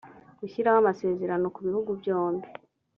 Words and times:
gushyiraho 0.39 0.77
amasezerano 0.81 1.45
kubihugu 1.55 1.89
byombi 1.99 2.47